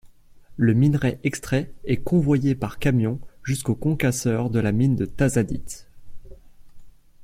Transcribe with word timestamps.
Le 0.57 0.73
minerai 0.73 1.19
extrait 1.23 1.71
est 1.85 1.97
convoyé 2.01 2.55
par 2.55 2.79
camion 2.79 3.19
jusqu'au 3.43 3.75
concasseur 3.75 4.49
de 4.49 4.59
la 4.59 4.71
mine 4.71 4.95
de 4.95 5.05
Tazadit. 5.05 5.85